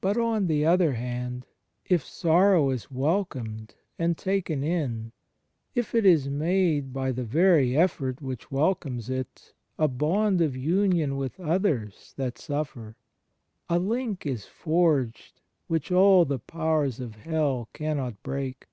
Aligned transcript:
But, 0.00 0.16
on 0.16 0.46
the 0.46 0.64
other 0.64 0.92
hand, 0.92 1.44
if 1.84 2.04
sorrow 2.04 2.70
is 2.70 2.92
welcomed 2.92 3.74
and 3.98 4.16
taken 4.16 4.62
in, 4.62 5.10
if 5.74 5.96
it 5.96 6.06
is 6.06 6.28
made, 6.28 6.92
by 6.92 7.10
the 7.10 7.24
very 7.24 7.76
effort 7.76 8.22
which 8.22 8.52
welcomes 8.52 9.10
it, 9.10 9.54
a 9.76 9.88
bond 9.88 10.40
of 10.40 10.52
imion 10.52 11.16
with 11.16 11.40
others 11.40 12.14
that 12.16 12.38
suffer, 12.38 12.94
a 13.68 13.80
link 13.80 14.24
is 14.24 14.46
forged 14.46 15.40
which 15.66 15.90
all 15.90 16.24
the 16.24 16.38
powers 16.38 17.00
of 17.00 17.16
hell 17.16 17.68
can 17.72 17.96
not 17.96 18.22
break. 18.22 18.68